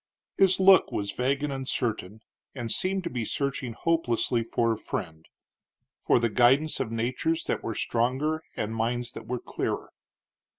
[0.35, 2.21] His look was vague and uncertain,
[2.55, 5.27] and seemed to be searching hopelessly for a friend
[5.99, 9.91] for the guidance of natures that were stronger and minds that were clearer.